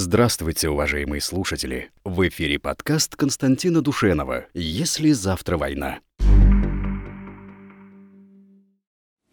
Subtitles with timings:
[0.00, 1.90] Здравствуйте, уважаемые слушатели!
[2.04, 5.98] В эфире подкаст Константина Душенова «Если завтра война».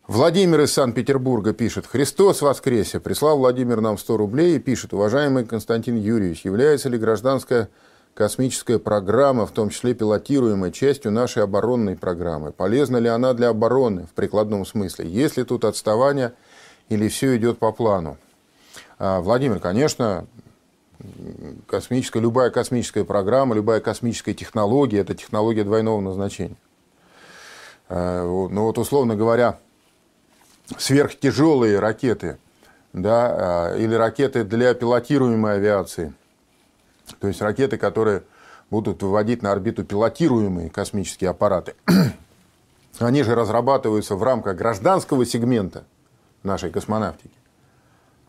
[0.07, 5.97] Владимир из Санкт-Петербурга пишет «Христос воскресе!» Прислал Владимир нам 100 рублей и пишет «Уважаемый Константин
[5.97, 7.69] Юрьевич, является ли гражданская
[8.15, 12.51] космическая программа, в том числе пилотируемая, частью нашей оборонной программы?
[12.51, 15.07] Полезна ли она для обороны в прикладном смысле?
[15.07, 16.33] Есть ли тут отставание
[16.89, 18.17] или все идет по плану?»
[18.97, 20.25] а, Владимир, конечно,
[21.67, 26.57] космическая, любая космическая программа, любая космическая технология– это технология двойного назначения.
[27.89, 29.59] Э, ну вот, условно говоря,
[30.77, 32.37] сверхтяжелые ракеты,
[32.93, 36.13] да, э, или ракеты для пилотируемой авиации,
[37.19, 38.23] то есть ракеты, которые
[38.69, 41.75] будут выводить на орбиту пилотируемые космические аппараты,
[42.99, 45.83] они же разрабатываются в рамках гражданского сегмента
[46.43, 47.35] нашей космонавтики.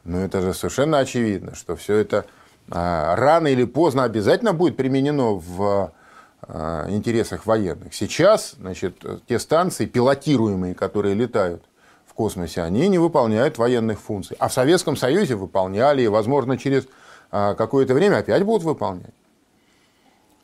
[0.05, 2.27] Но это же совершенно очевидно, что все это
[2.69, 5.93] рано или поздно обязательно будет применено в
[6.49, 7.95] а, интересах военных.
[7.95, 11.65] Сейчас значит, те станции, пилотируемые, которые летают
[12.07, 14.37] в космосе, они не выполняют военных функций.
[14.39, 16.87] А в Советском Союзе выполняли, и, возможно, через
[17.33, 19.15] а, какое-то время опять будут выполнять.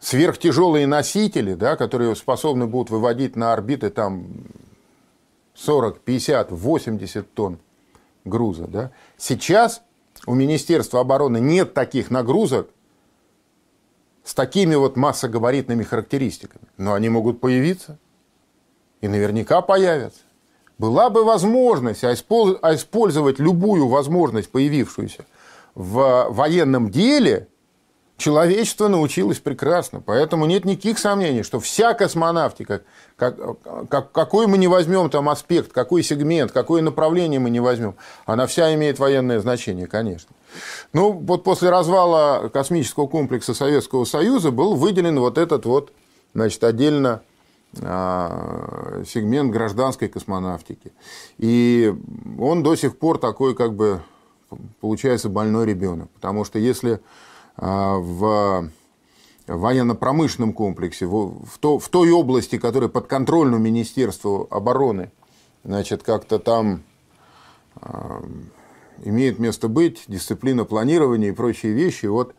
[0.00, 4.26] Сверхтяжелые носители, да, которые способны будут выводить на орбиты там
[5.54, 7.58] 40, 50, 80 тонн
[8.24, 8.66] груза.
[8.66, 9.82] Да, сейчас
[10.26, 12.68] у Министерства обороны нет таких нагрузок
[14.24, 16.64] с такими вот массогабаритными характеристиками.
[16.76, 17.98] Но они могут появиться.
[19.00, 20.20] И наверняка появятся.
[20.78, 25.24] Была бы возможность использовать любую возможность, появившуюся
[25.74, 27.48] в военном деле,
[28.22, 30.00] человечество научилось прекрасно.
[30.00, 32.82] Поэтому нет никаких сомнений, что вся космонавтика,
[33.16, 33.36] как,
[33.88, 38.46] как, какой мы не возьмем там аспект, какой сегмент, какое направление мы не возьмем, она
[38.46, 40.30] вся имеет военное значение, конечно.
[40.92, 45.92] Ну, вот после развала космического комплекса Советского Союза был выделен вот этот вот,
[46.34, 47.22] значит, отдельно
[47.80, 50.92] а, сегмент гражданской космонавтики.
[51.38, 51.92] И
[52.38, 54.00] он до сих пор такой, как бы,
[54.80, 56.08] получается, больной ребенок.
[56.10, 57.00] Потому что если
[57.56, 58.70] в
[59.46, 65.10] военно-промышленном комплексе, в, то, в той области, которая подконтрольна Министерству обороны,
[65.64, 66.82] значит, как-то там
[67.76, 68.22] а,
[69.04, 72.06] имеет место быть дисциплина планирования и прочие вещи.
[72.06, 72.34] Вот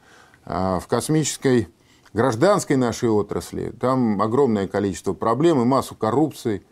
[0.46, 1.68] а, в космической
[2.13, 6.63] гражданской нашей отрасли там огромное количество проблем и массу коррупции.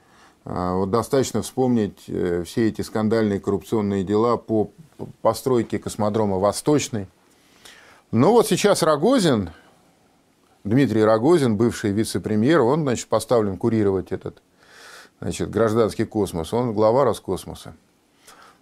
[0.44, 4.72] Вот достаточно вспомнить э, все эти скандальные коррупционные дела по
[5.22, 7.06] постройке космодрома «Восточный»,
[8.12, 9.52] ну вот сейчас Рогозин,
[10.64, 14.42] Дмитрий Рогозин, бывший вице-премьер, он, значит, поставлен курировать этот
[15.22, 16.54] значит, гражданский космос.
[16.54, 17.74] Он глава Роскосмоса.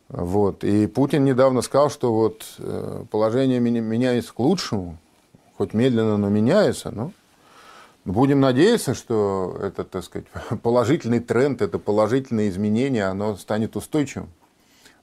[0.07, 0.63] Вот.
[0.63, 4.97] И Путин недавно сказал, что вот э, положение меняется к лучшему,
[5.57, 6.91] хоть медленно, но меняется.
[6.91, 7.11] Но
[8.05, 10.27] будем надеяться, что это, так сказать,
[10.63, 14.29] положительный тренд, это положительное изменение, оно станет устойчивым.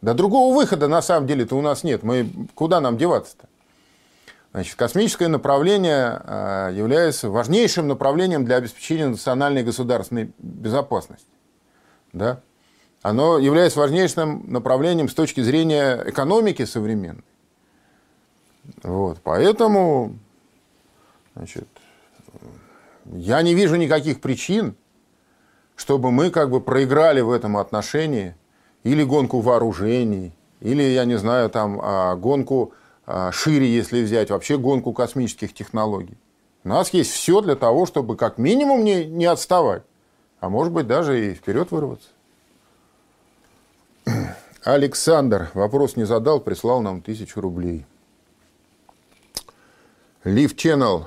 [0.03, 2.03] Да другого выхода на самом деле-то у нас нет.
[2.03, 3.49] Мы куда нам деваться-то?
[4.57, 11.29] Значит, космическое направление а, является важнейшим направлением для обеспечения национальной государственной безопасности.
[12.15, 12.41] Да?
[13.03, 17.23] Оно является важнейшим направлением с точки зрения экономики современной.
[18.83, 20.17] Вот, поэтому
[21.35, 21.69] значит,
[23.13, 24.75] я не вижу никаких причин,
[25.75, 28.35] чтобы мы как бы проиграли в этом отношении
[28.85, 32.73] или гонку вооружений, или, я не знаю, там, а, гонку
[33.33, 36.17] шире, если взять вообще гонку космических технологий.
[36.65, 39.85] У нас есть все для того, чтобы как минимум не, не отставать,
[40.41, 42.09] а может быть даже и вперед вырваться.
[44.65, 47.87] Александр вопрос не задал, прислал нам тысячу рублей.
[50.25, 51.05] Лив Channel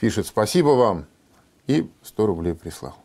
[0.00, 1.06] пишет спасибо вам
[1.68, 2.96] и 100 рублей прислал.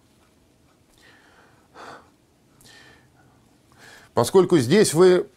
[4.16, 5.30] Поскольку здесь вы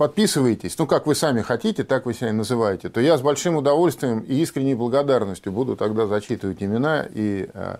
[0.00, 4.20] подписываетесь, ну, как вы сами хотите, так вы себя называете, то я с большим удовольствием
[4.20, 7.76] и искренней благодарностью буду тогда зачитывать имена и э,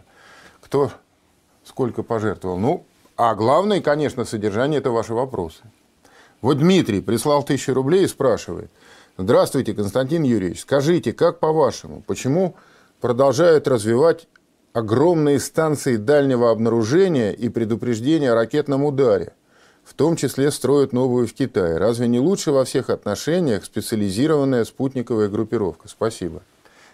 [0.60, 0.90] кто
[1.64, 2.58] сколько пожертвовал.
[2.58, 2.84] Ну,
[3.16, 5.62] а главное, конечно, содержание– это ваши вопросы.
[6.42, 8.70] Вот Дмитрий прислал тысячу рублей и спрашивает.
[9.16, 10.60] Здравствуйте, Константин Юрьевич.
[10.60, 12.54] Скажите, как по-вашему, почему
[13.00, 14.28] продолжают развивать
[14.74, 19.32] огромные станции дальнего обнаружения и предупреждения о ракетном ударе?
[19.84, 21.78] В том числе строят новую в Китае.
[21.78, 25.88] Разве не лучше во всех отношениях специализированная спутниковая группировка?
[25.88, 26.42] Спасибо.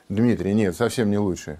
[0.09, 1.59] Дмитрий, нет, совсем не лучше.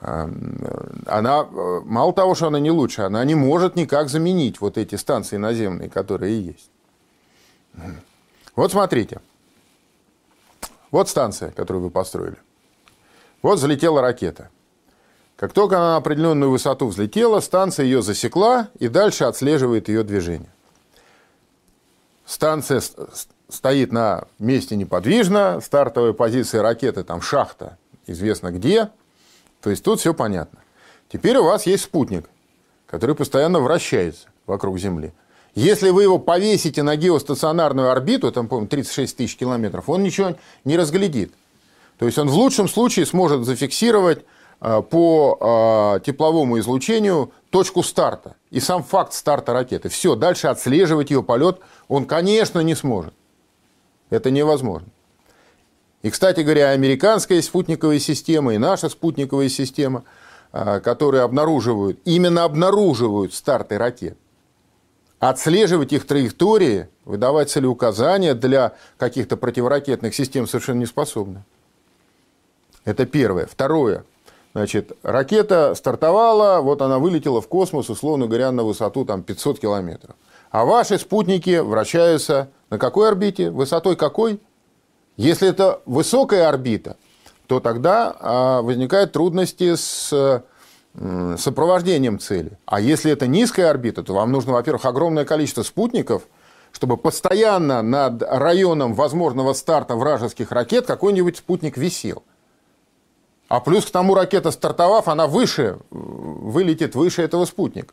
[0.00, 5.36] Она, мало того, что она не лучше, она не может никак заменить вот эти станции
[5.36, 6.70] наземные, которые есть.
[8.56, 9.20] Вот смотрите.
[10.90, 12.36] Вот станция, которую вы построили.
[13.42, 14.50] Вот взлетела ракета.
[15.42, 20.48] Как только она на определенную высоту взлетела, станция ее засекла и дальше отслеживает ее движение.
[22.24, 22.80] Станция
[23.48, 28.90] стоит на месте неподвижно, стартовая позиция ракеты, там шахта, известно где.
[29.60, 30.60] То есть тут все понятно.
[31.12, 32.30] Теперь у вас есть спутник,
[32.86, 35.12] который постоянно вращается вокруг Земли.
[35.56, 40.76] Если вы его повесите на геостационарную орбиту, там, по-моему, 36 тысяч километров, он ничего не
[40.76, 41.34] разглядит.
[41.98, 44.24] То есть он в лучшем случае сможет зафиксировать
[44.62, 49.88] по э, тепловому излучению точку старта и сам факт старта ракеты.
[49.88, 53.12] Все, дальше отслеживать ее полет он, конечно, не сможет.
[54.10, 54.88] Это невозможно.
[56.02, 60.04] И, кстати говоря, американская спутниковая система и наша спутниковая система,
[60.52, 64.16] а, которые обнаруживают, именно обнаруживают старты ракет,
[65.18, 71.44] отслеживать их траектории, выдавать целеуказания для каких-то противоракетных систем совершенно не способны.
[72.84, 73.46] Это первое.
[73.46, 74.04] Второе.
[74.54, 80.14] Значит, ракета стартовала, вот она вылетела в космос, условно говоря, на высоту там, 500 километров.
[80.50, 83.50] А ваши спутники вращаются на какой орбите?
[83.50, 84.40] Высотой какой?
[85.16, 86.96] Если это высокая орбита,
[87.46, 90.42] то тогда а, возникают трудности с
[91.38, 92.58] сопровождением цели.
[92.66, 96.24] А если это низкая орбита, то вам нужно, во-первых, огромное количество спутников,
[96.70, 102.22] чтобы постоянно над районом возможного старта вражеских ракет какой-нибудь спутник висел.
[103.52, 107.92] А плюс к тому ракета, стартовав, она выше, вылетит выше этого спутника.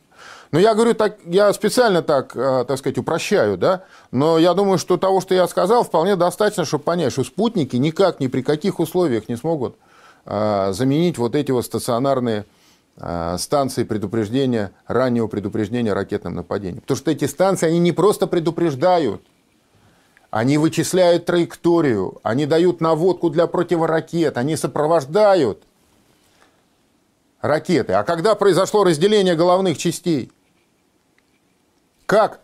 [0.52, 4.78] Но я говорю, так, я специально так, э, так сказать, упрощаю, да, но я думаю,
[4.78, 8.80] что того, что я сказал, вполне достаточно, чтобы понять, что спутники никак, ни при каких
[8.80, 9.76] условиях не смогут
[10.24, 12.46] э, заменить вот эти вот стационарные
[12.96, 16.80] э, станции предупреждения, раннего предупреждения ракетным нападением.
[16.80, 19.20] Потому что эти станции, они не просто предупреждают,
[20.30, 25.62] они вычисляют траекторию, они дают наводку для противоракет, они сопровождают
[27.40, 27.94] ракеты.
[27.94, 30.30] А когда произошло разделение головных частей,
[32.06, 32.40] как,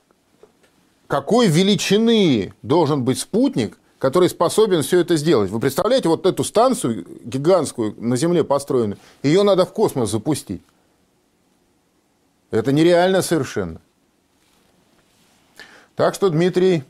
[1.07, 5.51] какой величины должен быть спутник, который способен все это сделать?
[5.51, 10.63] Вы представляете, вот эту станцию гигантскую на Земле построенную, ее надо в космос запустить.
[12.51, 13.81] Это нереально совершенно.
[15.95, 16.85] Так что, Дмитрий,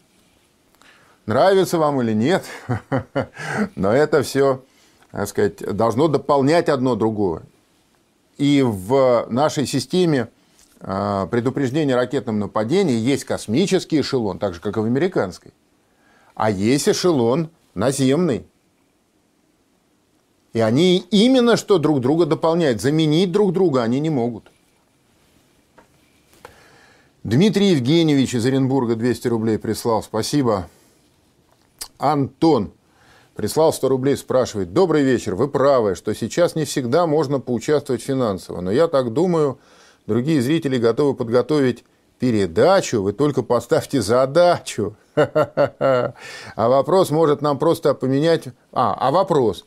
[1.27, 2.45] Нравится вам или нет,
[3.75, 4.63] но это все,
[5.11, 7.43] так сказать, должно дополнять одно другое.
[8.39, 10.29] И в нашей системе
[10.81, 15.53] а, предупреждения ракетным нападением есть космический эшелон, так же, как и в американской.
[16.37, 18.47] А есть эшелон наземный.
[20.53, 22.81] И они именно что друг друга дополняют.
[22.81, 24.51] Заменить друг друга они не могут.
[27.25, 30.03] Дмитрий Евгеньевич из Оренбурга 200 рублей прислал.
[30.03, 30.69] Спасибо.
[31.99, 32.73] Антон
[33.35, 34.73] прислал 100 рублей, спрашивает.
[34.73, 38.61] Добрый вечер, вы правы, что сейчас не всегда можно поучаствовать финансово.
[38.61, 39.59] Но я так думаю,
[40.07, 41.85] другие зрители готовы подготовить
[42.19, 44.97] передачу, вы только поставьте задачу.
[45.17, 46.13] А
[46.57, 48.49] вопрос может нам просто поменять...
[48.73, 49.65] А, а вопрос.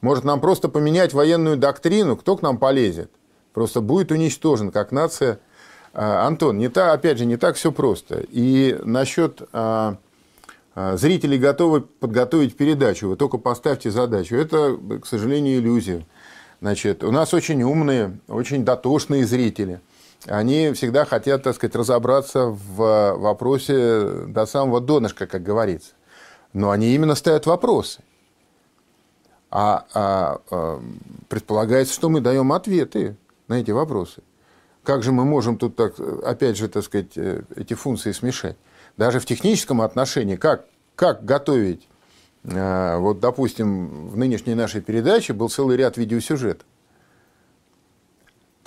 [0.00, 3.10] Может нам просто поменять военную доктрину, кто к нам полезет?
[3.52, 5.38] Просто будет уничтожен как нация.
[5.92, 8.24] А, Антон, не та, опять же, не так все просто.
[8.30, 9.96] И насчет а,
[10.74, 14.36] зрители готовы подготовить передачу, вы только поставьте задачу.
[14.36, 16.06] Это, к сожалению, иллюзия.
[16.60, 19.80] Значит, у нас очень умные, очень дотошные зрители.
[20.26, 25.90] Они всегда хотят, так сказать, разобраться в вопросе до самого донышка, как говорится.
[26.52, 28.02] Но они именно ставят вопросы.
[29.50, 30.82] А, а, а
[31.28, 33.16] предполагается, что мы даем ответы
[33.48, 34.22] на эти вопросы.
[34.82, 38.56] Как же мы можем тут, так, опять же, так сказать, э, эти функции смешать?
[38.96, 41.88] Даже в техническом отношении, как, как готовить,
[42.44, 46.66] э, вот, допустим, в нынешней нашей передаче был целый ряд видеосюжетов.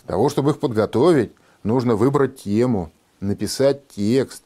[0.04, 1.32] Для того, чтобы их подготовить,
[1.64, 4.44] нужно выбрать тему, написать текст,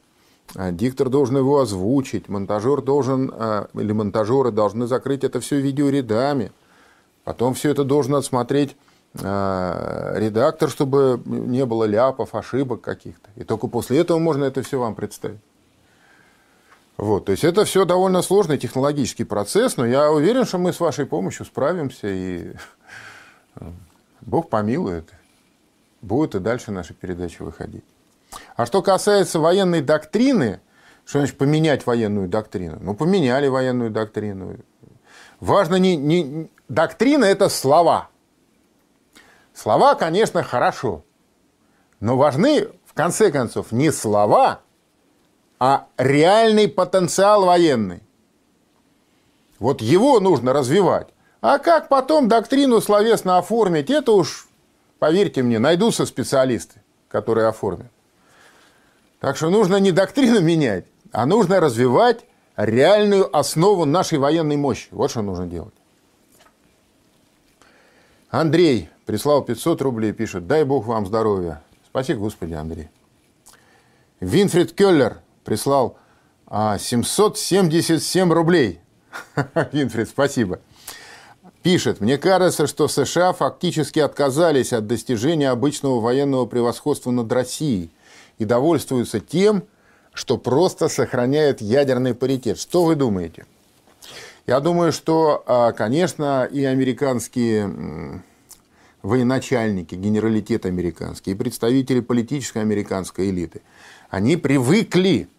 [0.55, 6.51] а диктор должен его озвучить, монтажер должен, э, или монтажеры должны закрыть это все видеорядами,
[7.23, 8.75] потом все это должен отсмотреть
[9.13, 13.29] э, редактор, чтобы не было ляпов, ошибок каких-то.
[13.35, 15.39] И только после этого можно это все вам представить.
[16.99, 20.81] Вот, то есть это все довольно сложный технологический процесс, но я уверен, что мы с
[20.81, 22.51] вашей помощью справимся, и
[23.55, 23.71] э,
[24.19, 25.09] Бог помилует,
[26.01, 27.85] будет и дальше наши передачи выходить.
[28.57, 30.59] А что касается военной доктрины,
[31.05, 32.79] что значит поменять военную доктрину?
[32.81, 34.57] Ну, поменяли военную доктрину.
[35.39, 36.51] Важно не, не...
[36.67, 38.09] Доктрина– это слова.
[39.53, 41.05] Слова, конечно, хорошо.
[42.01, 44.59] Но важны, в конце концов, не слова,
[45.59, 48.01] а реальный потенциал военный.
[49.59, 51.09] Вот его нужно развивать.
[51.41, 54.47] А как потом доктрину словесно оформить, это уж,
[54.99, 57.91] поверьте мне, найдутся специалисты, которые оформят.
[59.19, 62.25] Так что нужно не доктрину менять, а нужно развивать
[62.55, 64.87] реальную основу нашей военной мощи.
[64.91, 65.73] Вот что нужно делать.
[68.29, 71.61] Андрей прислал 500 рублей, пишет, дай бог вам здоровья.
[71.85, 72.89] Спасибо, Господи, Андрей.
[74.19, 75.97] Винфрид Келлер прислал
[76.49, 78.79] 777 а, рублей.
[79.71, 80.59] Винфрид, спасибо.
[81.61, 87.91] Пишет, мне кажется, что США фактически отказались от достижения обычного военного превосходства над Россией
[88.37, 89.63] и довольствуются тем,
[90.13, 92.59] что просто сохраняют ядерный паритет.
[92.59, 93.45] Что вы думаете?
[94.47, 98.23] Я думаю, что, а, конечно, и американские
[99.01, 103.61] военачальники, генералитет американский, и представители политической американской элиты,
[104.09, 105.29] они привыкли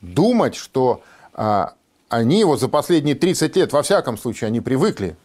[0.00, 1.02] думать, что
[1.34, 1.74] а,
[2.08, 5.16] они вот за последние 30 лет, во всяком случае, они привыкли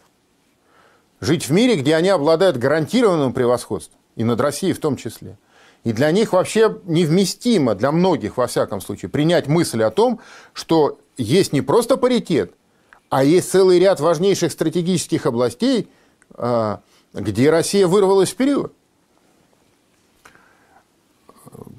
[1.21, 5.37] жить в мире, где они обладают гарантированным превосходством, и над Россией в том числе.
[5.83, 10.19] И для них вообще невместимо, для многих, во всяком случае, принять мысль о том,
[10.53, 12.53] что есть не просто паритет,
[13.09, 15.87] а есть целый ряд важнейших стратегических областей,
[16.33, 16.81] а,
[17.13, 18.73] где Россия вырвалась вперед.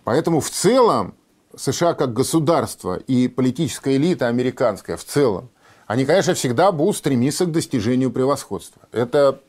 [0.07, 1.17] Поэтому в целом
[1.57, 5.49] США как государство и политическая элита американская в целом,
[5.89, 8.83] они, конечно, всегда будут стремиться к достижению превосходства.
[8.93, 9.41] Это,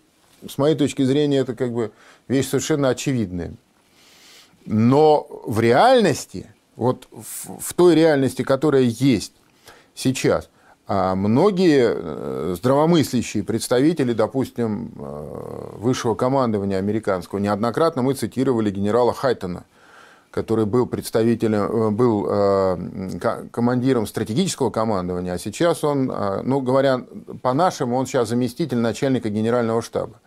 [0.49, 1.91] с моей точки зрения, это как бы
[2.27, 3.53] вещь совершенно очевидная.
[4.65, 9.33] Но в реальности, вот в, в той реальности, которая есть
[9.93, 10.49] сейчас,
[10.87, 19.65] а многие э, здравомыслящие представители, допустим, э, высшего командования американского, неоднократно мы цитировали генерала Хайтона–
[20.37, 27.01] который был представителем, э, был э, командиром стратегического командования, а сейчас он, э, ну говоря
[27.41, 30.19] по-нашему, он сейчас заместитель начальника генерального штаба.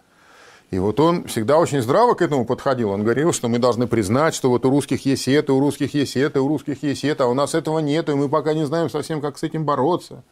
[0.73, 2.90] И вот он всегда очень здраво к этому подходил.
[2.90, 6.17] Он говорил, что мы должны признать, что вот у русских есть это, у русских есть
[6.17, 8.90] это, у русских есть это, а у нас этого нет, и мы пока не знаем
[8.90, 10.25] совсем, как с этим бороться.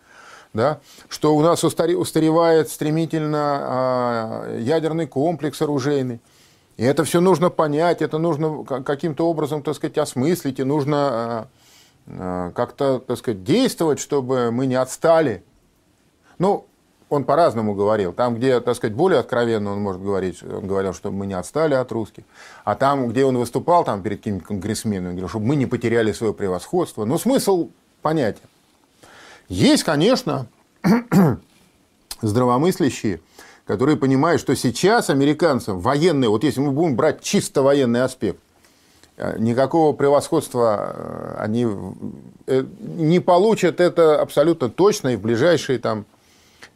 [0.55, 0.81] Да?
[1.09, 6.21] Что у нас устаревает стремительно а, ядерный комплекс оружейный.
[6.79, 11.49] И это все нужно понять, это нужно каким-то образом, так сказать, осмыслить, и нужно
[12.07, 15.43] э, э, как-то, так сказать, действовать, чтобы мы не отстали.
[16.39, 16.67] Ну,
[17.09, 18.13] он по-разному говорил.
[18.13, 21.75] Там, где, так сказать, более откровенно он может говорить, он говорил, чтобы мы не отстали
[21.75, 22.23] от русских.
[22.65, 26.13] А там, где он выступал там, перед какими-то конгрессменами, он говорил, чтобы мы не потеряли
[26.13, 27.05] свое превосходство.
[27.05, 27.71] Но смысл
[28.03, 28.43] понятен.
[29.49, 30.47] Есть, конечно,
[32.23, 33.21] здравомыслящие,
[33.69, 38.41] которые понимают, что сейчас американцам военные, вот если мы будем брать чисто военный аспект,
[39.19, 41.67] э, никакого превосходства э, они
[42.47, 46.07] э, не получат это абсолютно точно и в ближайшие там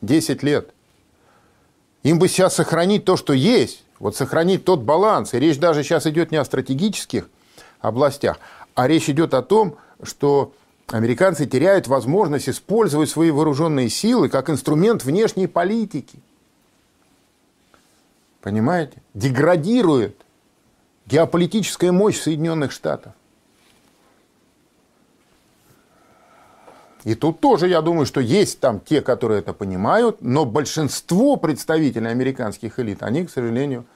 [0.03, 0.69] 10 лет.
[2.03, 5.33] Им бы сейчас сохранить то, что есть, вот сохранить тот баланс.
[5.33, 7.31] И речь даже сейчас идет не о стратегических
[7.81, 8.39] областях,
[8.75, 10.53] а речь идет о том, что
[10.89, 16.19] американцы теряют возможность использовать свои вооруженные силы как инструмент внешней политики–
[18.43, 19.01] Понимаете?
[19.15, 20.21] Деградирует
[21.07, 23.13] геополитическая мощь Соединенных Штатов.
[27.05, 32.09] И тут тоже, я думаю, что есть там те, которые это понимают, но большинство представителей
[32.09, 33.87] американских элит, они, к сожалению,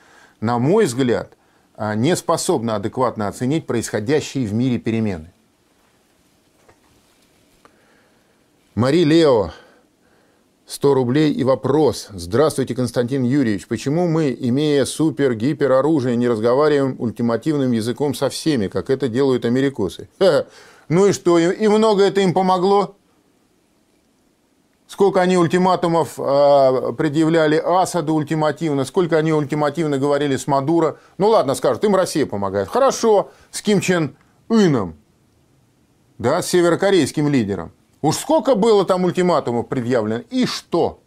[0.40, 1.32] на мой взгляд,
[1.76, 5.30] а, не способны адекватно оценить происходящие в мире перемены.
[8.74, 9.52] Мари Лео
[10.66, 12.08] 100 рублей и вопрос.
[12.11, 13.68] Здравствуйте, Константин Юрьевич.
[13.68, 20.08] Почему мы, имея супер-гипер оружие, не разговариваем ультимативным языком со всеми, как это делают америкосы?
[20.18, 20.46] Ха,
[20.88, 22.96] ну и что, и много это им помогло?
[24.88, 30.99] Сколько они ультиматумов э, предъявляли Асаду ультимативно, сколько они ультимативно говорили с Мадуро.
[31.18, 32.68] Ну ладно, скажут, им Россия помогает.
[32.68, 34.16] Хорошо, с Ким Чен
[34.49, 34.96] Ыном,
[36.18, 37.73] да, с северокорейским лидером.
[38.06, 41.00] Уж сколько было там ультиматумов предъявлено, и что?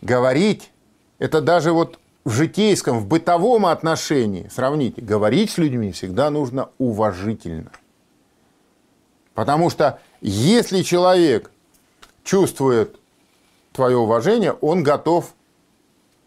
[0.00, 0.72] Говорить,
[1.20, 7.70] это даже вот в житейском, в бытовом отношении, сравните, говорить с людьми всегда нужно уважительно.
[9.34, 11.52] Потому что если человек
[12.24, 12.98] чувствует
[13.72, 15.34] твое уважение, он готов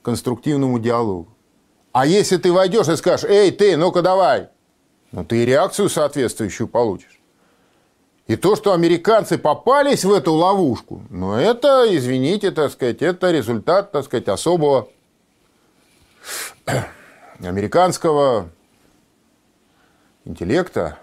[0.01, 1.27] к конструктивному диалогу.
[1.91, 4.48] А если ты войдешь и скажешь, эй, ты, ну-ка давай,
[5.12, 7.16] ну ты и реакцию соответствующую получишь.
[8.27, 13.91] И то, что американцы попались в эту ловушку, ну, это, извините, так сказать, это результат,
[13.93, 14.89] так сказать, особого
[17.39, 18.50] американского
[20.25, 21.00] интеллекта.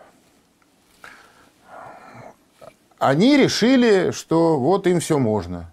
[2.99, 5.71] Они решили, что вот им все можно.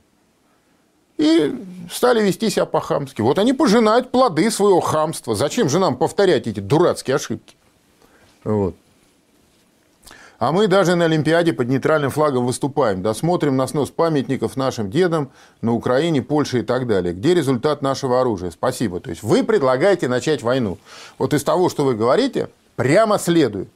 [1.22, 1.56] и
[1.92, 3.22] стали вести себя по-хамски.
[3.22, 5.36] Вот они пожинают плоды своего хамства.
[5.36, 7.56] Зачем же нам повторять эти дурацкие ошибки?
[8.44, 8.76] Вот.
[10.42, 13.04] А мы даже на Олимпиаде под нейтральным флагом выступаем.
[13.04, 15.30] Досмотрим на снос памятников нашим дедам
[15.62, 17.14] на Украине, Польше и так далее.
[17.14, 18.50] Где результат нашего оружия?
[18.50, 19.00] Спасибо.
[19.00, 20.80] То есть вы предлагаете начать войну.
[21.20, 23.70] Вот из того, что вы говорите, прямо следует,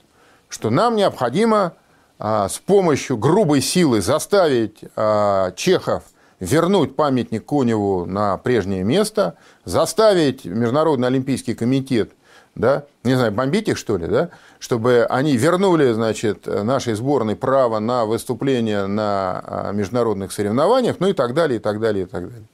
[0.50, 1.74] что нам необходимо
[2.18, 6.02] а, с помощью грубой силы заставить а, чехов
[6.40, 12.10] вернуть памятник Коневу на прежнее место, заставить Международный Олимпийский комитет–
[12.56, 17.80] да, не знаю, бомбить их, что ли, да, чтобы они вернули, значит, нашей сборной право
[17.80, 22.30] на выступление на а, международных соревнованиях, ну и так далее, и так далее, и так
[22.30, 22.48] далее.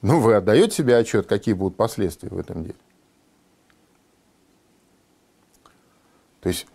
[0.00, 2.76] Ну, вы отдаете себе отчет, какие будут последствия в этом деле?
[6.40, 6.66] То есть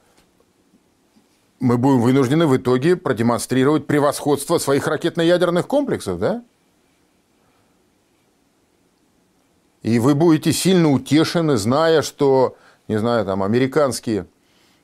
[1.60, 6.44] мы будем вынуждены в итоге продемонстрировать превосходство своих ракетно-ядерных комплексов, да?
[9.82, 12.58] И вы будете сильно утешены, зная, что,
[12.88, 14.28] не знаю, там, американские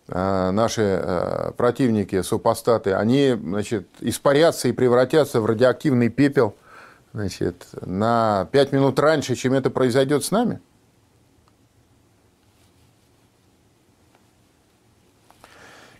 [0.08, 6.56] э, наши э, противники, супостаты, они, значит, испарятся и превратятся в радиоактивный пепел,
[7.14, 10.60] значит, на 5 минут раньше, чем это произойдет с нами?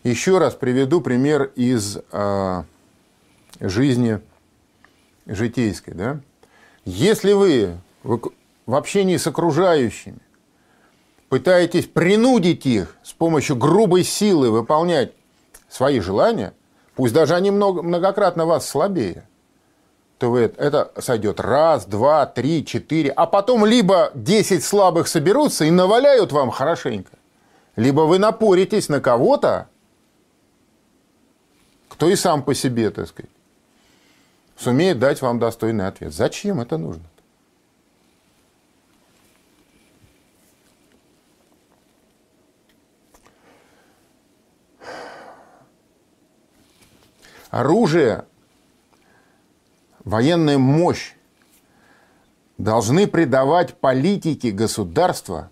[0.04, 2.64] Еще раз приведу пример из э,
[3.62, 4.20] жизни
[5.26, 5.94] житейской.
[5.94, 6.20] Да?
[6.84, 10.20] Если вы в общении с окружающими,
[11.34, 15.14] пытаетесь принудить их с помощью грубой силы выполнять
[15.68, 16.54] свои желания,
[16.94, 19.28] пусть даже они много, многократно вас слабее,
[20.20, 25.72] то вы, это сойдет раз, два, три, четыре, а потом либо 10 слабых соберутся и
[25.72, 27.14] наваляют вам хорошенько,
[27.76, 29.70] либо вы напоритесь на кого-то,
[31.90, 33.32] кто и сам по себе, так сказать,
[34.56, 36.14] сумеет дать вам достойный ответ.
[36.14, 37.06] Зачем это нужно?
[47.54, 48.26] Оружие,
[50.04, 51.14] военная мощь
[52.58, 55.52] должны придавать политике государства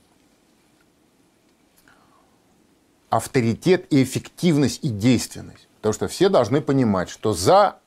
[3.11, 5.67] авторитет и эффективность и действенность.
[5.75, 7.77] Потому что все должны понимать, что за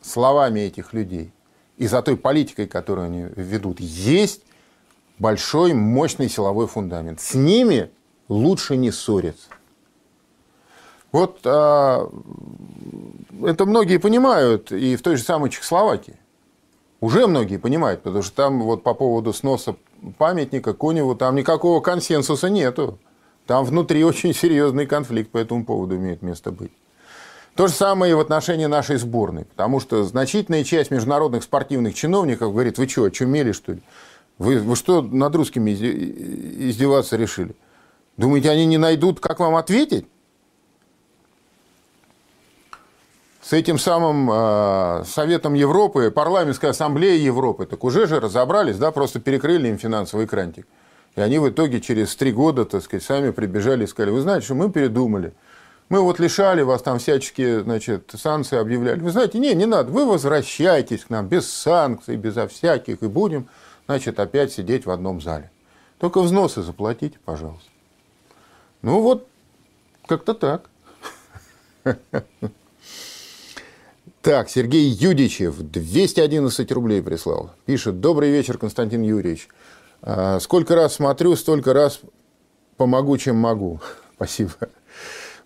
[0.00, 1.32] словами этих людей
[1.78, 4.42] и за той политикой, которую они ведут, есть
[5.18, 7.20] большой, мощный силовой фундамент.
[7.20, 7.90] С ними
[8.28, 9.48] лучше не ссориться.
[11.12, 12.08] Вот а,
[13.44, 16.16] это многие понимают, и в той же самой Чехословакии.
[17.00, 19.74] Уже многие понимают, потому что там вот по поводу сноса
[20.18, 22.98] памятника Коневу там никакого консенсуса нету.
[23.46, 26.72] Там внутри очень серьезный конфликт по этому поводу имеет место быть.
[27.56, 32.52] То же самое и в отношении нашей сборной, потому что значительная часть международных спортивных чиновников
[32.52, 33.82] говорит, вы что, очумели что ли?
[34.38, 37.56] Вы, вы что над русскими издеваться решили?
[38.16, 40.06] Думаете, они не найдут, как вам ответить?
[43.42, 49.18] С этим самым э, Советом Европы, парламентской ассамблеей Европы, так уже же разобрались, да, просто
[49.18, 50.66] перекрыли им финансовый крантик.
[51.16, 54.44] И они в итоге через три года, так сказать, сами прибежали и сказали, вы знаете,
[54.44, 55.32] что мы передумали.
[55.88, 59.00] Мы вот лишали вас там всяческие, значит, санкции объявляли.
[59.00, 63.48] Вы знаете, не, не надо, вы возвращайтесь к нам без санкций, безо всяких, и будем,
[63.86, 65.50] значит, опять сидеть в одном зале.
[65.98, 67.68] Только взносы заплатите, пожалуйста.
[68.82, 69.26] Ну вот,
[70.06, 70.70] как-то так.
[74.22, 77.52] Так, Сергей Юдичев, 211 рублей прислал.
[77.64, 79.48] Пишет, добрый вечер, Константин Юрьевич.
[80.02, 82.00] А, сколько раз смотрю, столько раз
[82.76, 83.80] помогу, чем могу.
[84.16, 84.52] Спасибо.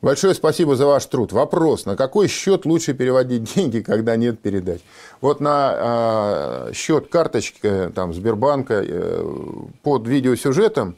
[0.03, 1.33] Большое спасибо за ваш труд.
[1.33, 4.81] Вопрос, на какой счет лучше переводить деньги, когда нет передач?
[5.21, 9.25] Вот на э, счет карточки там, Сбербанка э,
[9.85, 10.97] под видеосюжетом,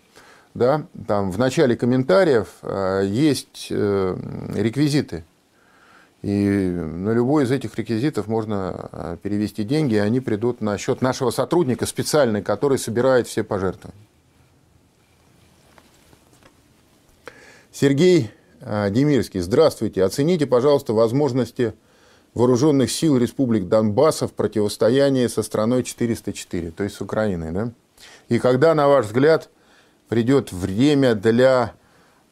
[0.55, 4.17] да, там в начале комментариев э, есть э,
[4.55, 5.25] реквизиты
[6.27, 11.01] и на любой из этих реквизитов можно а, перевести деньги, и они придут на счет
[11.01, 13.97] нашего сотрудника специальный, который собирает все пожертвования.
[17.71, 20.03] Сергей а, Демирский, здравствуйте.
[20.03, 21.75] Оцените, пожалуйста, возможности
[22.35, 27.53] вооруженных сил республик Донбасса в противостоянии со страной 404, то есть с Украиной.
[27.53, 27.71] Да?
[28.29, 29.49] И когда, на ваш взгляд,
[30.09, 31.75] придет время для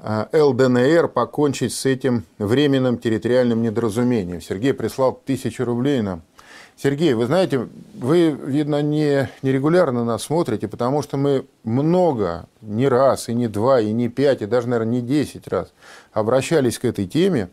[0.01, 4.41] ЛДНР покончить с этим временным территориальным недоразумением.
[4.41, 6.23] Сергей прислал тысячу рублей нам.
[6.77, 13.29] Сергей, вы знаете, вы, видно, не, нерегулярно нас смотрите, потому что мы много, не раз,
[13.29, 15.73] и не два, и не пять, и даже, наверное, не десять раз
[16.13, 17.49] обращались к этой теме.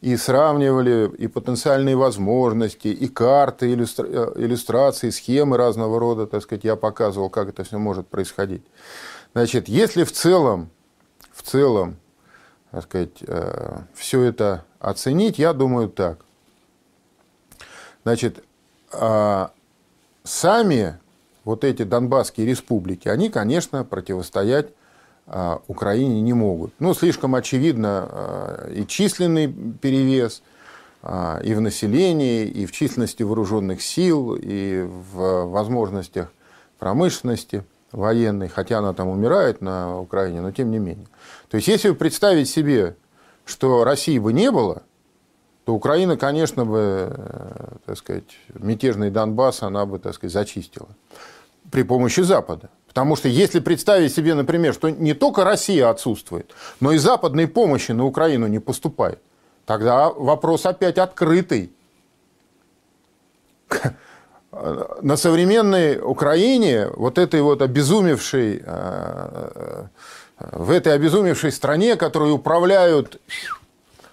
[0.00, 4.06] и сравнивали и потенциальные возможности, и карты, иллюстра...
[4.06, 8.62] Э, иллюстрации, схемы разного рода, так сказать, я показывал, как это все может происходить.
[9.34, 10.70] Значит, если в целом,
[11.38, 11.96] в целом,
[12.72, 16.18] так сказать, э, все это оценить, я думаю так.
[18.02, 18.42] Значит,
[18.92, 19.52] а,
[20.24, 20.98] сами
[21.44, 24.68] вот эти Донбасские республики, они, конечно, противостоять
[25.26, 26.72] а, Украине не могут.
[26.80, 30.42] Ну, слишком очевидно а, и численный перевес,
[31.00, 36.32] и в населении, и в численности вооруженных сил, и в возможностях
[36.80, 41.06] промышленности военной, хотя она там умирает на Украине, но тем не менее.
[41.48, 42.96] То есть, если представить себе,
[43.44, 44.82] что России бы не было,
[45.64, 48.24] то Украина, конечно бы, э, так сказать,
[48.54, 50.88] мятежный Донбасс, она бы, так сказать, зачистила
[51.70, 52.70] при помощи Запада.
[52.86, 57.92] Потому что если представить себе, например, что не только Россия отсутствует, но и западной помощи
[57.92, 59.20] на Украину не поступает,
[59.66, 61.70] тогда вопрос опять открытый.
[64.50, 69.86] На современной Украине, вот этой вот обезумевшей, э, э,
[70.52, 73.20] в этой обезумевшей стране, которую управляют,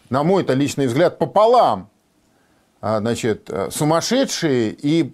[0.09, 1.89] на мой-то личный взгляд, пополам,
[2.81, 5.13] а, значит, э, сумасшедшие и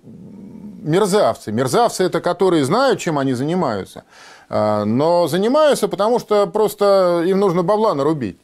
[0.81, 1.51] мерзавцы.
[1.51, 4.03] Мерзавцы– это которые знают, чем они занимаются,
[4.49, 8.39] а, но занимаются, потому что просто им нужно бабла нарубить.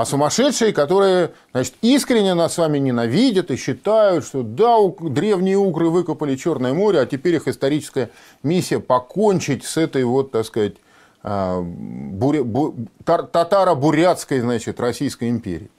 [0.00, 5.90] А сумасшедшие, которые значит, искренне нас с вами ненавидят и считают, что да, древние угры
[5.90, 8.08] выкопали Черное море, а теперь их историческая
[8.42, 10.76] миссия покончить с этой вот, так сказать,
[11.22, 15.70] а, буря, бу, татаро-бурятской, значит, Российской империей.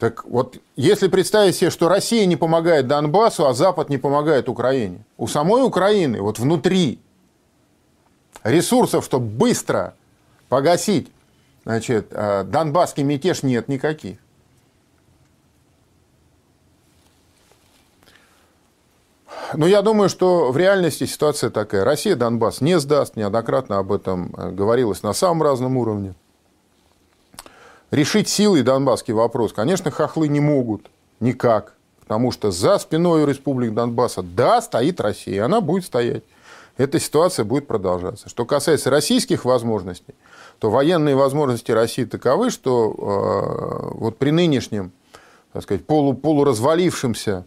[0.00, 5.04] Так вот, если представить себе, что Россия не помогает Донбассу, а Запад не помогает Украине,
[5.18, 6.98] у самой Украины, вот внутри
[8.42, 9.94] ресурсов, чтобы быстро
[10.48, 11.13] погасить
[11.64, 14.18] значит, э, донбасский мятеж, нет никаких.
[19.56, 21.84] Но я думаю, что в реальности ситуация такая.
[21.84, 26.14] Россия Донбасс не сдаст, неоднократно об этом э, говорилось на самом разном уровне.
[27.90, 34.22] Решить силой донбасский вопрос, конечно, хохлы не могут никак, потому что за спиной республик Донбасса,
[34.22, 36.24] да, стоит Россия, она будет стоять.
[36.76, 38.28] Эта ситуация будет продолжаться.
[38.28, 40.14] Что касается российских возможностей,
[40.64, 44.92] то военные возможности России таковы, что э, вот при нынешнем,
[45.52, 47.44] так сказать, полу, полуразвалившемся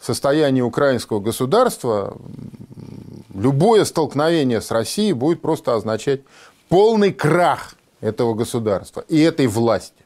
[0.00, 2.16] состоянии украинского государства
[3.32, 6.22] любое столкновение с Россией будет просто означать
[6.68, 10.04] полный крах этого государства и этой власти.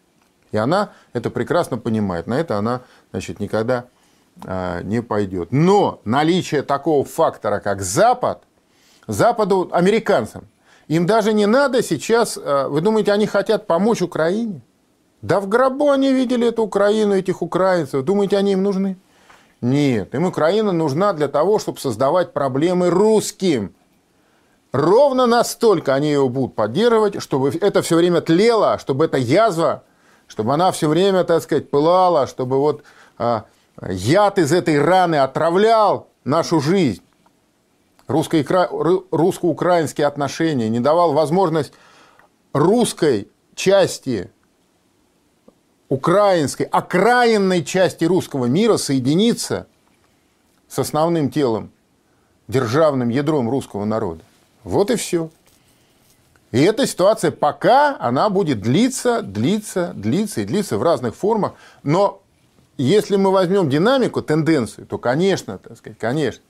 [0.52, 2.26] И она это прекрасно понимает.
[2.26, 3.86] На это она значит, никогда
[4.44, 5.52] а, не пойдет.
[5.52, 8.42] Но наличие такого фактора, как Запад,
[9.06, 10.44] Западу, американцам,
[10.88, 12.38] им даже не надо сейчас...
[12.42, 14.60] А, вы думаете, они хотят помочь Украине?
[15.22, 18.04] Да в гробу они видели эту Украину, этих украинцев.
[18.04, 18.96] Думаете, они им нужны?
[19.60, 23.74] Нет, им Украина нужна для того, чтобы создавать проблемы русским.
[24.72, 29.84] Ровно настолько они его будут поддерживать, чтобы это все время тлело, чтобы эта язва,
[30.26, 32.82] чтобы она все время, так сказать, пылала, чтобы вот
[33.16, 33.46] а,
[33.88, 37.02] яд из этой раны отравлял нашу жизнь.
[38.06, 41.72] Русско-украинские отношения не давал возможность
[42.52, 44.30] русской части,
[45.88, 49.66] украинской, окраинной части русского мира соединиться
[50.68, 51.70] с основным телом,
[52.48, 54.22] державным ядром русского народа.
[54.62, 55.30] Вот и все.
[56.52, 61.54] И эта ситуация пока она будет длиться, длиться, длиться и длиться в разных формах.
[61.82, 62.22] Но
[62.78, 66.42] если мы возьмем динамику, тенденцию, то, конечно, так сказать, конечно,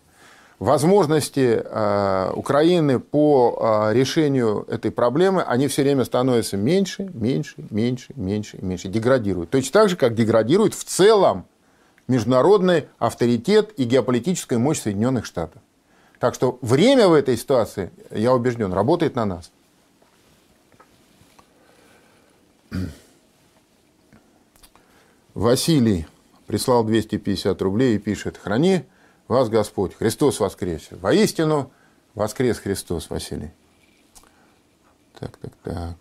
[0.59, 8.13] возможности э, Украины по э, решению этой проблемы, они все время становятся меньше, меньше, меньше,
[8.17, 9.51] меньше, меньше, деградируют.
[9.51, 11.47] Точно так же, как деградирует в целом
[12.09, 15.61] международный авторитет и геополитическая мощь Соединенных Штатов.
[16.19, 19.51] Так что время в этой ситуации, я убежден, работает на нас.
[25.35, 26.07] Василий
[26.47, 28.85] прислал 250 рублей и пишет, храни
[29.29, 30.89] вас Господь, Христос воскрес.
[30.91, 31.73] Воистину
[32.15, 33.51] воскрес Христос, Василий.
[35.19, 35.97] Так, так, так.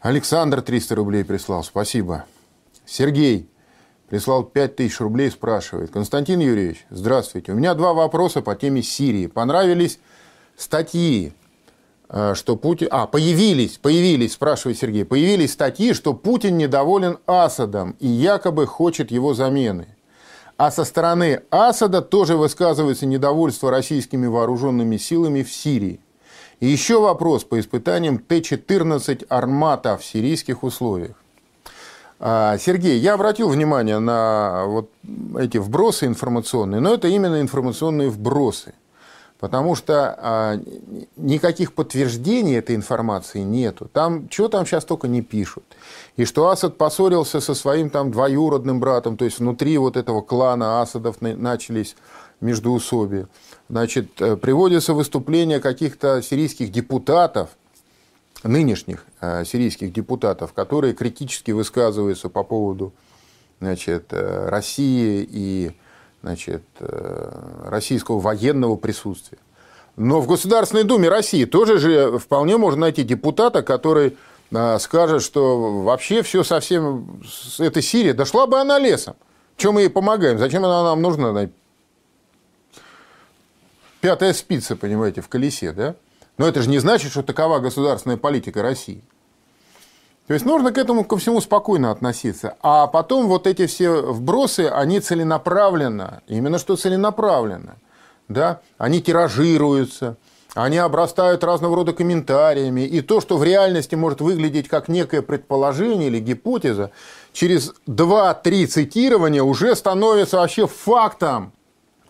[0.00, 2.24] Александр 300 рублей прислал, спасибо.
[2.86, 3.50] Сергей
[4.08, 5.90] прислал 5000 рублей, спрашивает.
[5.90, 7.52] Константин Юрьевич, здравствуйте.
[7.52, 9.26] У меня два вопроса по теме Сирии.
[9.26, 9.98] Понравились
[10.56, 11.32] статьи,
[12.10, 12.88] что Путин...
[12.90, 19.34] А, появились, появились, спрашивает Сергей, появились статьи, что Путин недоволен Асадом и якобы хочет его
[19.34, 19.88] замены.
[20.56, 26.00] А со стороны Асада тоже высказывается недовольство российскими вооруженными силами в Сирии.
[26.58, 31.14] И еще вопрос по испытаниям Т-14 «Армата» в сирийских условиях.
[32.18, 34.90] А, Сергей, я обратил внимание на вот
[35.38, 38.74] эти вбросы информационные, но это именно информационные вбросы.
[39.38, 40.60] Потому что а,
[41.16, 43.88] никаких подтверждений этой информации нету.
[43.92, 45.64] Там, что там сейчас только не пишут.
[46.16, 50.82] И что Асад поссорился со своим там двоюродным братом, то есть внутри вот этого клана
[50.82, 51.94] Асадов начались
[52.40, 53.28] междуусобия.
[53.68, 57.50] Значит, э, приводятся выступления каких-то сирийских депутатов,
[58.42, 62.92] нынешних э, сирийских депутатов, которые критически высказываются по поводу
[63.60, 65.72] значит, э, России и
[66.22, 66.62] значит,
[67.64, 69.38] российского военного присутствия.
[69.96, 74.16] Но в Государственной Думе России тоже же вполне можно найти депутата, который
[74.78, 79.16] скажет, что вообще все совсем с этой Сирии дошла бы она лесом.
[79.56, 80.38] Чем мы ей помогаем?
[80.38, 81.48] Зачем она нам нужна?
[84.00, 85.96] Пятая спица, понимаете, в колесе, да?
[86.36, 89.02] Но это же не значит, что такова государственная политика России.
[90.28, 92.54] То есть нужно к этому ко всему спокойно относиться.
[92.60, 97.76] А потом вот эти все вбросы, они целенаправленно, именно что целенаправленно,
[98.28, 100.18] да, они тиражируются,
[100.54, 102.82] они обрастают разного рода комментариями.
[102.82, 106.90] И то, что в реальности может выглядеть как некое предположение или гипотеза,
[107.32, 111.52] через 2-3 цитирования уже становится вообще фактом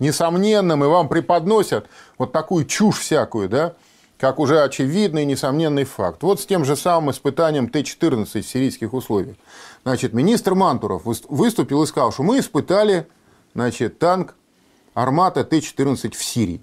[0.01, 1.87] несомненным, и вам преподносят
[2.19, 3.75] вот такую чушь всякую, да,
[4.19, 6.23] как уже очевидный несомненный факт.
[6.23, 9.37] Вот с тем же самым испытанием Т-14 в сирийских условиях.
[9.85, 13.07] Значит, министр Мантуров выступил и сказал, что мы испытали
[13.55, 14.35] значит, танк
[14.95, 16.61] Армата Т-14 в Сирии.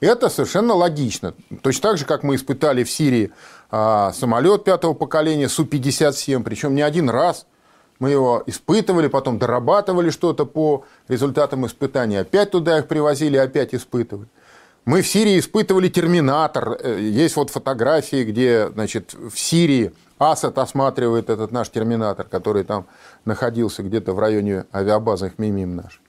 [0.00, 1.34] Это совершенно логично.
[1.62, 3.30] Точно так же, как мы испытали в Сирии
[3.70, 7.46] а, самолет пятого поколения Су-57, причем не один раз–
[7.98, 14.28] мы его испытывали, потом дорабатывали что-то по результатам испытаний, опять туда их привозили, опять испытывали.
[14.84, 16.78] Мы в Сирии испытывали терминатор.
[16.78, 22.86] Э, есть вот фотографии, где значит, в Сирии Асад осматривает этот наш терминатор, который там
[23.24, 26.00] находился где-то в районе авиабазы Мимим наш.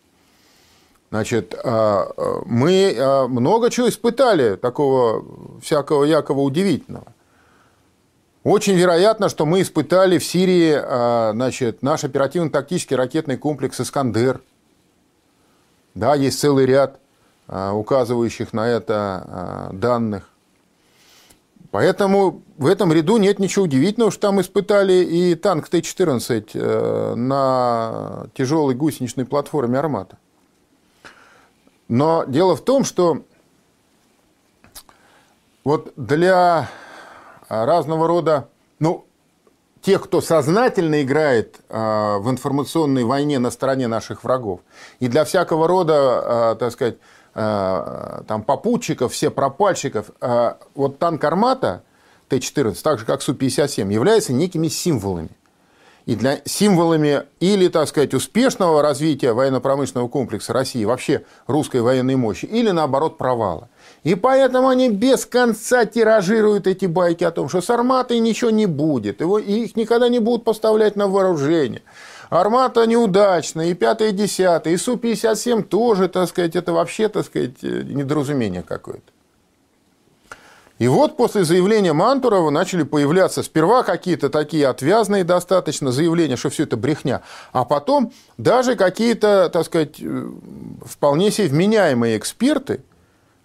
[1.10, 5.26] Значит, а, а, мы а, много чего испытали, такого
[5.62, 7.08] всякого якого удивительного.
[8.44, 14.40] Очень вероятно, что мы испытали в Сирии значит, наш оперативно-тактический ракетный комплекс «Искандер».
[15.96, 17.00] Да, есть целый ряд
[17.48, 20.30] указывающих на это а, данных.
[21.72, 28.28] Поэтому в этом ряду нет ничего удивительного, что там испытали и танк Т-14 э, на
[28.34, 30.18] тяжелой гусеничной платформе «Армата».
[31.90, 33.24] Но дело в том, что
[35.66, 36.70] вот для
[37.50, 38.48] разного рода,
[38.80, 39.06] ну,
[39.86, 44.62] тех, кто сознательно играет э, в информационной войне на стороне наших врагов,
[45.00, 46.98] и для всякого рода, э, так сказать, э,
[47.36, 51.84] там, попутчиков, все пропальщиков, э, вот танк «Армата»
[52.30, 55.30] Т-14, так же как Су-57, является некими символами.
[56.06, 62.46] И для символами или, так сказать, успешного развития военно-промышленного комплекса России, вообще русской военной мощи,
[62.46, 63.70] или, наоборот, провала.
[64.04, 68.68] И поэтому они без конца тиражируют эти байки о том, что с арматой ничего не
[68.68, 71.82] будет, его, их никогда не будут поставлять на вооружение.
[72.30, 77.62] Армата неудачная, и пятое, и десятое, и Су-57 тоже, так сказать, это вообще, так сказать,
[77.62, 79.12] недоразумение какое-то.
[80.78, 86.64] И вот после заявления Мантурова начали появляться сперва какие-то такие отвязные достаточно заявления, что все
[86.64, 87.22] это брехня,
[87.54, 90.30] а потом даже какие-то, так сказать, э,
[90.86, 92.82] вполне себе вменяемые эксперты–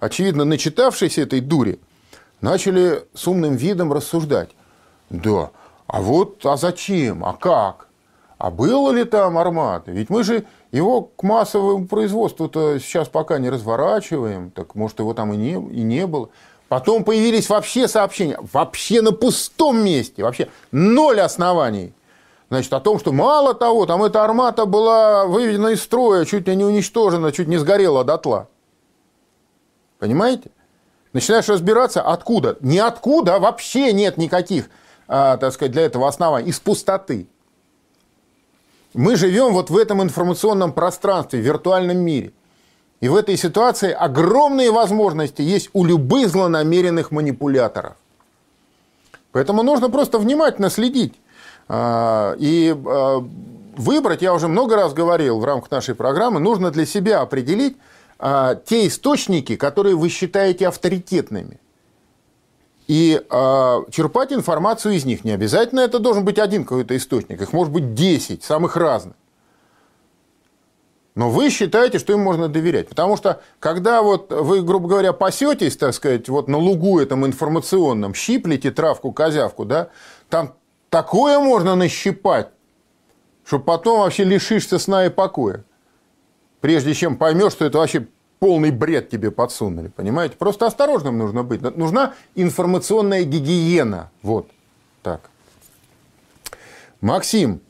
[0.01, 1.79] очевидно, начитавшиеся этой дури,
[2.41, 4.51] начали с умным видом рассуждать.
[5.11, 5.51] Да,
[5.87, 7.87] а вот, а зачем, а как?
[8.41, 9.91] А было ли там арматы?
[9.93, 15.35] Ведь мы же его к массовому производству-то сейчас пока не разворачиваем, так может его там
[15.35, 16.31] и не, и не было.
[16.69, 21.93] Потом появились вообще сообщения, вообще на пустом месте, вообще ноль оснований.
[22.49, 26.57] Значит, о том, что мало того, там эта армата была выведена из строя, чуть ли
[26.57, 28.49] не уничтожена, чуть не сгорела дотла.
[29.99, 30.51] Понимаете?
[31.13, 32.57] Начинаешь разбираться, откуда.
[32.63, 34.71] Ниоткуда вообще нет никаких,
[35.09, 36.49] а, так сказать, для этого оснований.
[36.49, 37.29] Из пустоты.
[38.95, 42.33] Мы живем вот в этом информационном пространстве, в виртуальном мире.
[43.01, 47.95] И в этой ситуации огромные возможности есть у любых злонамеренных манипуляторов.
[49.33, 51.15] Поэтому нужно просто внимательно следить.
[51.69, 53.25] А, и а,
[53.77, 57.77] выбрать, я уже много раз говорил в рамках нашей программы, нужно для себя определить,
[58.19, 61.59] а, те источники, которые вы считаете авторитетными.
[62.91, 65.25] И э, черпать информацию из них.
[65.25, 67.41] Не обязательно это должен быть один какой-то источник.
[67.41, 69.15] Их может быть 10, самых разных.
[71.15, 72.89] Но вы считаете, что им можно доверять.
[72.89, 78.13] Потому что, когда вот вы, грубо говоря, пасетесь, так сказать, вот на лугу этом информационном,
[78.13, 79.91] щиплете травку, козявку, да,
[80.29, 80.55] там
[80.89, 82.49] такое можно нащипать,
[83.45, 85.63] что потом вообще лишишься сна и покоя.
[86.61, 88.09] Прежде чем поймешь, что это вообще
[88.41, 90.35] полный бред тебе подсунули, понимаете?
[90.37, 91.61] Просто осторожным нужно быть.
[91.77, 94.11] Нужна информационная гигиена.
[94.23, 94.49] Вот
[95.03, 95.31] так.
[97.01, 97.61] Максим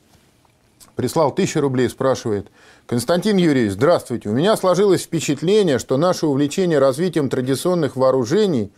[0.95, 2.47] прислал тысячу рублей, спрашивает.
[2.87, 4.29] Константин Юрьевич, здравствуйте.
[4.29, 8.71] У меня сложилось впечатление, что наше увлечение развитием традиционных вооружений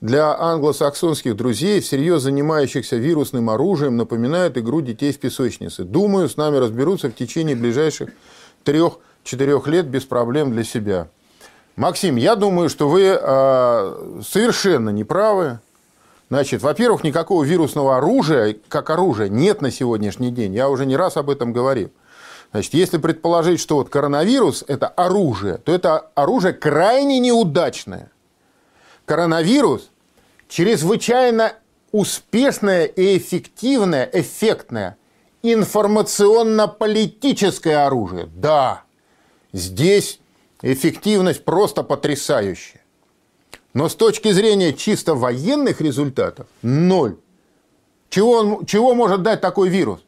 [0.00, 5.84] для англосаксонских друзей, всерьез занимающихся вирусным оружием, напоминает игру детей в песочнице.
[5.84, 8.10] Думаю, с нами разберутся в течение ближайших
[8.64, 11.08] трех-четырех лет без проблем для себя.
[11.80, 15.60] Максим, я думаю, что вы э, совершенно неправы.
[16.28, 20.54] Значит, во-первых, никакого вирусного оружия, как оружия, нет на сегодняшний день.
[20.54, 21.90] Я уже не раз об этом говорил.
[22.52, 28.10] Значит, если предположить, что вот коронавирус– это оружие, то это оружие крайне неудачное.
[29.06, 29.88] Коронавирус–
[30.50, 31.54] чрезвычайно
[31.92, 34.98] успешное и эффективное, эффектное
[35.42, 38.28] информационно-политическое оружие.
[38.34, 38.82] Да,
[39.54, 40.20] здесь
[40.62, 42.80] эффективность просто потрясающая.
[43.72, 47.16] Но с точки зрения чисто военных результатов– ноль.
[48.08, 50.00] Чего, он, чего может дать такой вирус?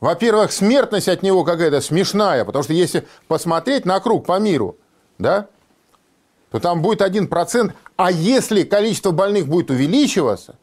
[0.00, 4.78] Во-первых, смертность от него какая-то смешная, потому что если посмотреть на круг по миру,
[5.18, 5.48] да,
[6.50, 10.56] то там будет 1%, а если количество больных будет увеличиваться,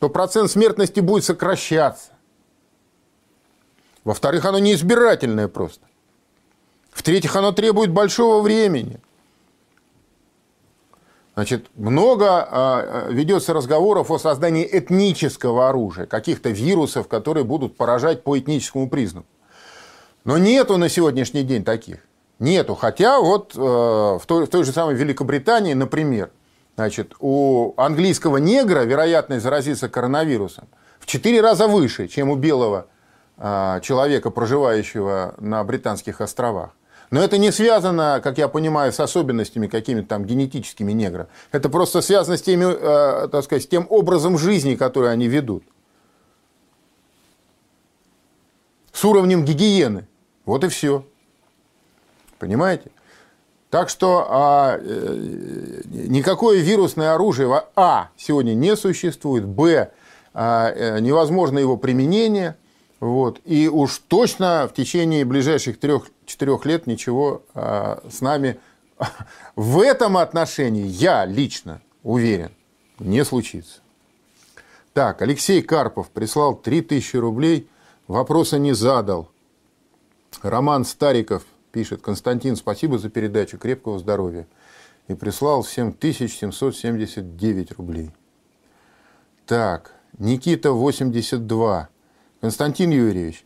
[0.00, 2.10] то процент смертности будет сокращаться.
[4.02, 5.86] Во-вторых, оно неизбирательное просто.
[6.90, 9.00] В-третьих, оно требует большого времени.
[11.34, 18.38] Значит, много а, ведется разговоров о создании этнического оружия, каких-то вирусов, которые будут поражать по
[18.38, 19.26] этническому признаку.
[20.24, 22.00] Но нету на сегодняшний день таких.
[22.38, 22.74] Нету.
[22.74, 26.30] Хотя вот э, в, той, в той же самой Великобритании, например,
[26.76, 32.86] значит, у английского негра вероятность заразиться коронавирусом в 4 раза выше, чем у белого
[33.38, 36.70] э, человека, проживающего на Британских островах.
[37.10, 41.28] Но это не связано, как я понимаю, с особенностями какими-то там генетическими негра.
[41.50, 45.64] Это просто связано с, теми, э, так сказать, с тем образом жизни, который они ведут.
[48.92, 50.06] С уровнем гигиены.
[50.44, 51.04] Вот и все.
[52.38, 52.92] Понимаете?
[53.70, 59.90] Так что а, э, никакое вирусное оружие, а, сегодня не существует, б,
[60.32, 62.56] а, э, невозможно его применение–
[63.00, 63.40] вот.
[63.46, 68.60] И уж точно в течение ближайших трех-четырех лет ничего а, с нами
[69.56, 72.52] в этом отношении, я лично уверен,
[72.98, 73.80] не случится.
[74.92, 77.70] Так, Алексей Карпов прислал 3000 рублей,
[78.06, 79.30] вопроса не задал.
[80.42, 84.46] Роман Стариков пишет, Константин, спасибо за передачу, крепкого здоровья.
[85.08, 88.10] И прислал 7779 рублей.
[89.46, 91.88] Так, Никита 82
[92.40, 93.44] Константин Юрьевич,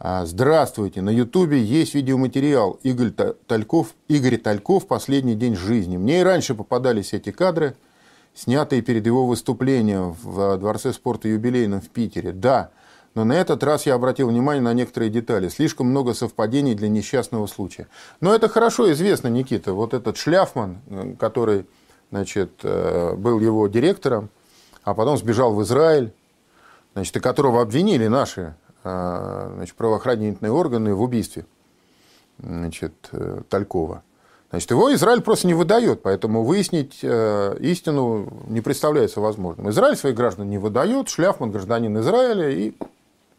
[0.00, 1.00] а, здравствуйте.
[1.00, 5.96] На Ютубе есть видеоматериал Игорь Тальков, Игорь Тальков «Последний день жизни».
[5.96, 7.76] Мне и раньше попадались эти кадры,
[8.34, 12.32] снятые перед его выступлением в Дворце спорта юбилейном в Питере.
[12.32, 12.70] Да,
[13.14, 15.48] но на этот раз я обратил внимание на некоторые детали.
[15.48, 17.86] Слишком много совпадений для несчастного случая.
[18.20, 19.72] Но это хорошо известно, Никита.
[19.72, 21.66] Вот этот Шляфман, э, который
[22.10, 24.30] значит, э, был его директором,
[24.82, 26.12] а потом сбежал в Израиль,
[26.96, 31.44] значит, и которого обвинили наши а, значит, правоохранительные органы в убийстве
[32.38, 34.02] значит, э, Талькова.
[34.48, 39.68] Значит, его Израиль просто не выдает, поэтому выяснить э, истину не представляется возможным.
[39.68, 42.72] Израиль своих граждан не выдает, Шляфман гражданин Израиля, и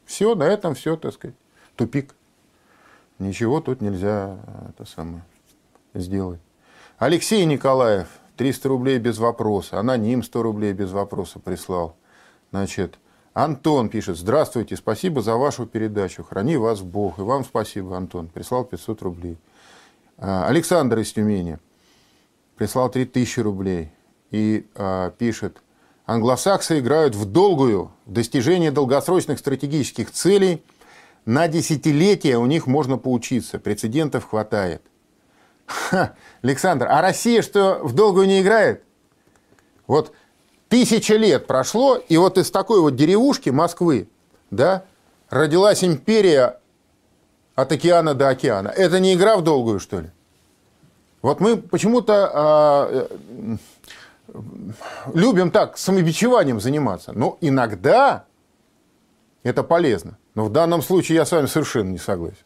[0.06, 1.36] все, на этом все, так сказать,
[1.76, 2.14] тупик.
[3.18, 4.38] Ничего тут нельзя
[4.70, 5.24] это самое,
[5.96, 6.40] сделать.
[7.00, 9.80] Алексей Николаев, 300 рублей без вопроса.
[9.80, 11.96] Аноним 100 рублей без вопроса прислал.
[12.52, 13.00] Значит,
[13.38, 17.20] Антон пишет, здравствуйте, спасибо за вашу передачу, храни вас Бог.
[17.20, 19.38] И вам спасибо, Антон, прислал 500 рублей.
[20.18, 21.60] А, Александр из Тюмени
[22.56, 23.92] прислал 3000 рублей
[24.32, 25.62] и а, пишет,
[26.08, 30.64] англосаксы играют в долгую, в достижение долгосрочных стратегических целей,
[31.26, 34.82] на десятилетия у них можно поучиться, прецедентов хватает.
[35.68, 38.84] Ха, Александр, а Россия что, в долгую не играет?
[39.86, 40.12] Вот
[40.70, 44.10] Тысяча лет прошло, и вот из такой вот деревушки Москвы,
[44.52, 44.84] да,
[45.30, 46.60] родилась империя
[47.56, 48.68] от океана до океана.
[48.68, 50.12] Это не игра в долгую, что ли?
[51.22, 53.58] Вот мы почему-то а, э,
[55.14, 57.12] любим так самобичеванием заниматься.
[57.14, 58.26] Но иногда
[59.44, 60.18] это полезно.
[60.36, 62.38] Но в данном случае я с вами совершенно не согласен.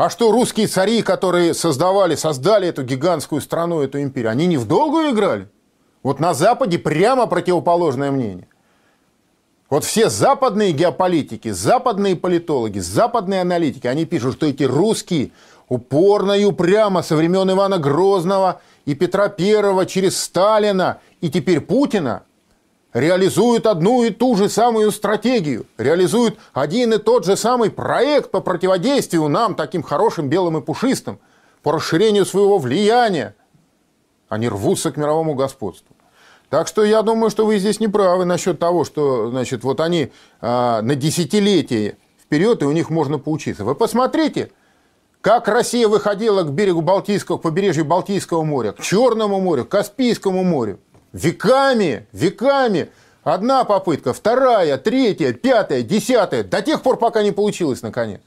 [0.00, 4.66] А что русские цари, которые создавали, создали эту гигантскую страну, эту империю, они не в
[4.66, 5.46] долгую играли?
[6.02, 8.48] Вот на Западе прямо противоположное мнение.
[9.68, 15.32] Вот все западные геополитики, западные политологи, западные аналитики, они пишут, что эти русские
[15.68, 22.22] упорно и упрямо со времен Ивана Грозного и Петра Первого через Сталина и теперь Путина
[22.92, 28.40] реализуют одну и ту же самую стратегию, реализуют один и тот же самый проект по
[28.40, 31.18] противодействию нам, таким хорошим, белым и пушистым,
[31.62, 33.34] по расширению своего влияния.
[34.28, 35.94] Они рвутся к мировому господству.
[36.48, 40.10] Так что я думаю, что вы здесь не правы насчет того, что значит, вот они
[40.40, 43.64] а, на десятилетия вперед, и у них можно поучиться.
[43.64, 44.50] Вы посмотрите,
[45.20, 50.42] как Россия выходила к берегу Балтийского, к побережью Балтийского моря, к Черному морю, к Каспийскому
[50.42, 50.80] морю.
[51.12, 52.90] Веками, веками.
[53.22, 56.42] Одна попытка, вторая, третья, пятая, десятая.
[56.42, 58.20] До тех пор, пока не получилось, наконец.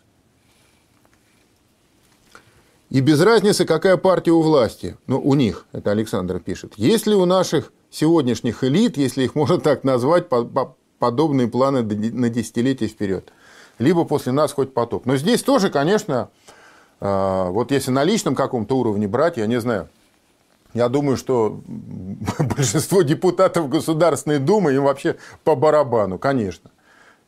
[2.90, 4.98] И без разницы, какая партия у власти.
[5.08, 6.74] Ну, у них, это Александр пишет.
[6.78, 10.28] Есть ли у наших сегодняшних элит, если их можно так назвать,
[11.00, 13.32] подобные планы на десятилетия вперед?
[13.80, 15.08] Либо после нас хоть потоп.
[15.08, 16.30] Но здесь тоже, конечно,
[17.00, 19.90] а, вот если на личном каком-то уровне брать, я не знаю,
[20.74, 21.62] я думаю, что
[22.40, 26.72] большинство депутатов Государственной Думы им вообще по барабану, конечно.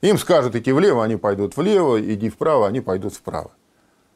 [0.01, 3.51] Им скажут идти влево, они пойдут влево, иди вправо, они пойдут вправо.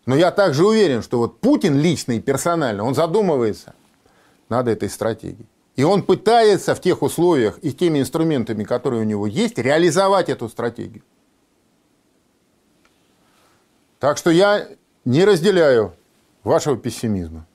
[0.05, 3.75] Но я также уверен, что вот Путин лично и персонально, он задумывается
[4.49, 5.47] над этой стратегией.
[5.75, 10.49] И он пытается в тех условиях и теми инструментами, которые у него есть, реализовать эту
[10.49, 11.03] стратегию.
[13.99, 14.67] Так что я
[15.05, 15.93] не разделяю
[16.43, 17.45] вашего пессимизма.